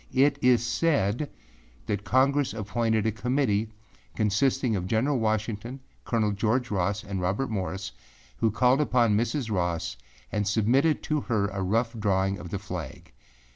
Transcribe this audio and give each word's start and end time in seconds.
It 0.15 0.39
is 0.41 0.65
said 0.65 1.29
that 1.85 2.03
Congress 2.03 2.55
appointed 2.55 3.05
a 3.05 3.11
Committee 3.11 3.69
consisting 4.15 4.75
of 4.75 4.87
General 4.87 5.19
Washington, 5.19 5.79
Col. 6.05 6.31
George 6.31 6.71
Ross 6.71 7.03
and 7.03 7.21
Robert 7.21 7.51
Morris, 7.51 7.91
who 8.37 8.49
called 8.49 8.81
upon 8.81 9.15
Mrs. 9.15 9.51
Ross 9.51 9.97
and 10.31 10.47
submitted 10.47 11.03
to 11.03 11.21
her 11.21 11.49
a 11.49 11.61
rough 11.61 11.93
drawing 11.99 12.39
of 12.39 12.49
the 12.49 12.57
flag. 12.57 13.11